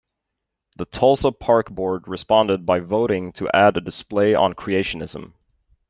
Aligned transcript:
The 0.79 0.85
Tulsa 0.85 1.31
Park 1.31 1.69
Board 1.69 2.07
responded 2.07 2.65
by 2.65 2.79
voting 2.79 3.33
to 3.33 3.47
add 3.55 3.77
a 3.77 3.81
display 3.81 4.33
on 4.33 4.55
Creationism. 4.55 5.33